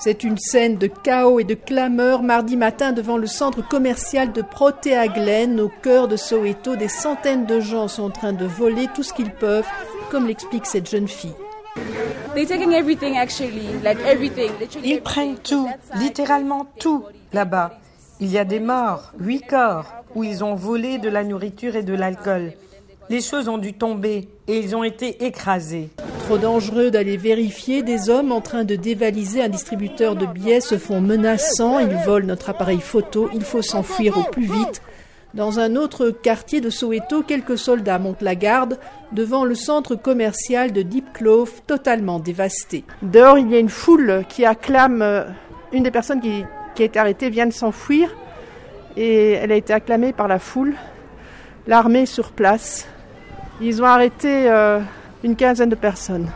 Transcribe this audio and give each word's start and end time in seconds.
C'est 0.00 0.22
une 0.22 0.38
scène 0.38 0.76
de 0.76 0.86
chaos 0.86 1.40
et 1.40 1.44
de 1.44 1.54
clameur 1.54 2.22
mardi 2.22 2.56
matin 2.56 2.92
devant 2.92 3.16
le 3.16 3.26
centre 3.26 3.66
commercial 3.66 4.32
de 4.32 4.42
Proteaglen 4.42 5.60
au 5.60 5.68
cœur 5.82 6.06
de 6.06 6.16
Soweto. 6.16 6.76
Des 6.76 6.88
centaines 6.88 7.46
de 7.46 7.58
gens 7.58 7.88
sont 7.88 8.04
en 8.04 8.10
train 8.10 8.32
de 8.32 8.46
voler 8.46 8.86
tout 8.94 9.02
ce 9.02 9.12
qu'ils 9.12 9.32
peuvent, 9.32 9.66
comme 10.10 10.28
l'explique 10.28 10.66
cette 10.66 10.88
jeune 10.88 11.08
fille. 11.08 11.34
Ils 14.84 15.00
prennent 15.02 15.38
tout, 15.38 15.68
littéralement 15.96 16.66
tout, 16.78 17.04
là-bas. 17.32 17.78
Il 18.20 18.30
y 18.30 18.38
a 18.38 18.44
des 18.44 18.60
morts, 18.60 19.12
huit 19.18 19.42
corps, 19.42 19.86
où 20.14 20.22
ils 20.22 20.44
ont 20.44 20.54
volé 20.54 20.98
de 20.98 21.08
la 21.08 21.24
nourriture 21.24 21.74
et 21.74 21.82
de 21.82 21.94
l'alcool. 21.94 22.52
Les 23.10 23.20
choses 23.20 23.48
ont 23.48 23.58
dû 23.58 23.72
tomber 23.72 24.28
et 24.46 24.58
ils 24.58 24.76
ont 24.76 24.84
été 24.84 25.24
écrasés. 25.24 25.90
Trop 26.28 26.36
dangereux 26.36 26.90
d'aller 26.90 27.16
vérifier. 27.16 27.82
Des 27.82 28.10
hommes 28.10 28.32
en 28.32 28.42
train 28.42 28.64
de 28.64 28.76
dévaliser 28.76 29.42
un 29.42 29.48
distributeur 29.48 30.14
de 30.14 30.26
billets 30.26 30.60
se 30.60 30.76
font 30.76 31.00
menaçants. 31.00 31.78
Ils 31.78 31.96
volent 32.04 32.26
notre 32.26 32.50
appareil 32.50 32.80
photo. 32.82 33.30
Il 33.32 33.40
faut 33.40 33.62
s'enfuir 33.62 34.18
au 34.18 34.24
plus 34.24 34.44
vite. 34.44 34.82
Dans 35.32 35.58
un 35.58 35.74
autre 35.74 36.10
quartier 36.10 36.60
de 36.60 36.68
Soweto, 36.68 37.22
quelques 37.22 37.56
soldats 37.56 37.98
montent 37.98 38.20
la 38.20 38.34
garde 38.34 38.78
devant 39.10 39.46
le 39.46 39.54
centre 39.54 39.94
commercial 39.94 40.74
de 40.74 40.82
Deep 40.82 41.14
Clove, 41.14 41.62
totalement 41.66 42.18
dévasté. 42.18 42.84
Dehors, 43.00 43.38
il 43.38 43.50
y 43.50 43.56
a 43.56 43.58
une 43.58 43.70
foule 43.70 44.24
qui 44.28 44.44
acclame. 44.44 45.00
euh, 45.00 45.24
Une 45.72 45.82
des 45.84 45.90
personnes 45.90 46.20
qui, 46.20 46.44
a 46.78 46.82
été 46.82 46.98
arrêtée 46.98 47.30
vient 47.30 47.46
de 47.46 47.54
s'enfuir 47.54 48.14
et 48.98 49.32
elle 49.32 49.50
a 49.50 49.56
été 49.56 49.72
acclamée 49.72 50.12
par 50.12 50.28
la 50.28 50.38
foule. 50.38 50.74
L'armée 51.66 52.04
sur 52.04 52.32
place. 52.32 52.86
Ils 53.62 53.80
ont 53.80 53.86
arrêté 53.86 54.50
euh, 54.50 54.80
une 55.24 55.36
quinzaine 55.36 55.68
de 55.70 55.74
personnes. 55.76 56.30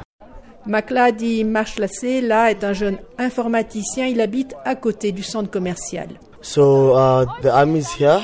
Makladi 0.67 1.43
Mashlase, 1.45 2.23
là, 2.23 2.51
est 2.51 2.63
un 2.63 2.73
jeune 2.73 2.99
informaticien. 3.19 4.07
Il 4.07 4.21
habite 4.21 4.55
à 4.65 4.75
côté 4.77 5.11
du 5.13 5.23
centre 5.23 5.51
commercial. 5.51 6.09
So 6.41 6.95
uh, 6.97 7.25
the 7.43 7.47
army's 7.49 7.89
here, 8.01 8.21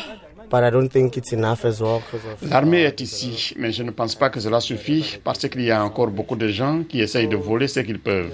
but 0.50 0.62
I 0.62 0.70
don't 0.70 0.88
think 0.88 1.16
it's 1.16 1.32
enough 1.32 1.64
as 1.64 1.80
well. 1.80 2.00
'cause 2.10 2.20
of- 2.42 2.48
L'armée 2.50 2.82
est 2.82 3.00
ici, 3.00 3.54
mais 3.58 3.72
je 3.72 3.82
ne 3.82 3.90
pense 3.90 4.14
pas 4.14 4.30
que 4.30 4.38
cela 4.40 4.60
suffit 4.60 5.18
parce 5.24 5.48
qu'il 5.48 5.62
y 5.62 5.70
a 5.72 5.84
encore 5.84 6.08
beaucoup 6.08 6.36
de 6.36 6.48
gens 6.48 6.82
qui 6.88 7.00
essayent 7.00 7.28
de 7.28 7.36
voler 7.36 7.66
ce 7.68 7.80
qu'ils 7.80 8.00
peuvent. 8.00 8.32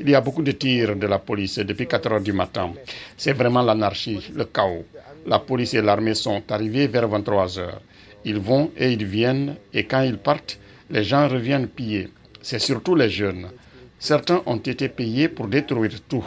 Il 0.00 0.08
y 0.08 0.14
a 0.14 0.20
beaucoup 0.22 0.42
de 0.42 0.52
tirs 0.52 0.96
de 0.96 1.06
la 1.06 1.18
police 1.18 1.58
depuis 1.58 1.86
4 1.86 2.12
heures 2.12 2.20
du 2.20 2.32
matin. 2.32 2.72
C'est 3.16 3.32
vraiment 3.34 3.62
l'anarchie, 3.62 4.20
le 4.34 4.44
chaos. 4.46 4.84
La 5.26 5.38
police 5.38 5.74
et 5.74 5.82
l'armée 5.82 6.14
sont 6.14 6.42
arrivés 6.50 6.86
vers 6.86 7.08
23 7.08 7.58
heures. 7.58 7.80
Ils 8.26 8.38
vont 8.38 8.70
et 8.76 8.90
ils 8.92 9.04
viennent, 9.06 9.56
et 9.72 9.84
quand 9.84 10.00
ils 10.02 10.18
partent, 10.18 10.58
les 10.94 11.02
gens 11.02 11.26
reviennent 11.28 11.66
piller. 11.66 12.08
C'est 12.40 12.60
surtout 12.60 12.94
les 12.94 13.10
jeunes. 13.10 13.48
Certains 13.98 14.42
ont 14.46 14.58
été 14.58 14.88
payés 14.88 15.28
pour 15.28 15.48
détruire 15.48 16.00
tout. 16.08 16.24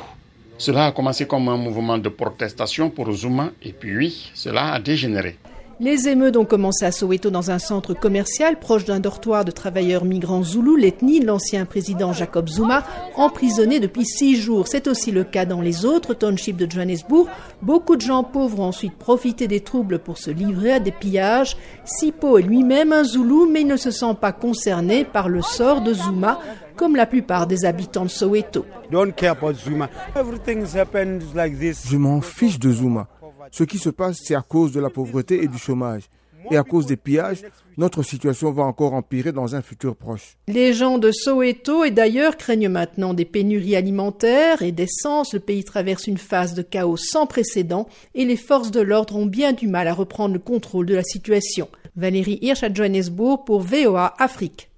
Cela 0.58 0.88
a 0.88 0.92
commencé 0.92 1.26
comme 1.26 1.48
un 1.48 1.56
mouvement 1.56 1.98
de 1.98 2.10
protestation 2.10 2.90
pour 2.90 3.10
Zuma, 3.14 3.52
et 3.64 3.72
puis 3.72 4.30
cela 4.34 4.74
a 4.74 4.80
dégénéré. 4.80 5.38
Les 5.80 6.10
émeutes 6.10 6.38
ont 6.38 6.46
commencé 6.46 6.86
à 6.86 6.92
Soweto 6.92 7.30
dans 7.30 7.52
un 7.52 7.60
centre 7.60 7.94
commercial 7.94 8.58
proche 8.60 8.84
d'un 8.86 9.00
dortoir 9.00 9.46
de 9.46 9.52
travailleurs 9.52 10.06
migrants 10.06 10.42
zoulous. 10.42 10.76
L'ethnie, 10.76 11.20
l'ancien 11.20 11.66
président 11.66 12.14
Jacob 12.14 12.50
Zuma, 12.50 12.84
emprisonné 13.16 13.80
depuis 13.80 14.04
six 14.04 14.42
jours. 14.42 14.68
C'est 14.68 14.88
aussi 14.88 15.12
le 15.12 15.24
cas 15.24 15.46
dans 15.46 15.62
les 15.62 15.86
autres 15.86 16.16
townships 16.16 16.58
de 16.58 16.70
Johannesburg. 16.70 17.28
Beaucoup 17.62 17.96
de 17.96 18.02
gens 18.02 18.24
pauvres 18.24 18.60
ont 18.60 18.70
ensuite 18.70 18.98
profité 18.98 19.48
des 19.48 19.60
troubles 19.60 20.00
pour 20.00 20.18
se 20.18 20.32
livrer 20.32 20.72
à 20.72 20.80
des 20.80 20.92
pillages. 20.92 21.56
Sipo 21.86 22.40
est 22.40 22.42
lui-même 22.42 22.92
un 22.92 23.04
zoulou, 23.04 23.48
mais 23.48 23.62
il 23.62 23.68
ne 23.68 23.78
se 23.78 23.92
sent 23.92 24.16
pas 24.20 24.32
concerné 24.32 25.06
par 25.06 25.30
le 25.30 25.44
sort 25.44 25.82
de 25.82 25.94
Zuma, 25.94 26.40
comme 26.76 26.96
la 26.96 27.06
plupart 27.06 27.46
des 27.46 27.66
habitants 27.66 28.06
de 28.06 28.10
Soweto. 28.10 28.66
don't 28.90 29.12
care 29.14 29.32
about 29.32 29.54
Zuma. 29.54 29.90
Everything's 30.16 30.76
happened 30.76 31.22
like 31.36 31.60
this. 31.60 31.88
Je 31.88 31.98
m'en 31.98 32.22
fiche 32.22 32.58
de 32.58 32.72
Zuma. 32.72 33.08
Ce 33.52 33.64
qui 33.64 33.78
se 33.78 33.90
passe, 33.90 34.20
c'est 34.24 34.36
à 34.36 34.42
cause 34.42 34.72
de 34.72 34.80
la 34.80 34.90
pauvreté 34.90 35.44
et 35.44 35.48
du 35.48 35.58
chômage. 35.58 36.04
Et 36.52 36.58
à 36.58 36.64
cause 36.64 36.86
des 36.86 36.96
pillages, 36.96 37.44
notre 37.78 38.04
situation 38.04 38.52
va 38.52 38.64
encore 38.64 38.94
empirer 38.94 39.32
dans 39.32 39.56
un 39.56 39.62
futur 39.62 39.96
proche. 39.96 40.38
Les 40.48 40.74
gens 40.74 40.98
de 40.98 41.12
Soweto 41.12 41.84
et 41.84 41.92
d'ailleurs 41.92 42.38
craignent 42.38 42.70
maintenant 42.70 43.14
des 43.14 43.26
pénuries 43.26 43.76
alimentaires 43.76 44.62
et 44.62 44.72
d'essence. 44.72 45.34
Le 45.34 45.40
pays 45.40 45.64
traverse 45.64 46.08
une 46.08 46.18
phase 46.18 46.54
de 46.54 46.62
chaos 46.62 46.98
sans 46.98 47.26
précédent 47.26 47.88
et 48.16 48.24
les 48.24 48.38
forces 48.38 48.72
de 48.72 48.82
l'ordre 48.82 49.18
ont 49.18 49.26
bien 49.26 49.52
du 49.52 49.68
mal 49.68 49.88
à 49.88 49.94
reprendre 49.94 50.34
le 50.34 50.40
contrôle 50.40 50.86
de 50.86 50.96
la 50.96 51.04
situation. 51.04 51.68
Valérie 51.96 52.40
Hirsch 52.42 52.64
à 52.64 52.74
Johannesburg 52.74 53.44
pour 53.46 53.62
VOA 53.62 54.14
Afrique. 54.20 54.70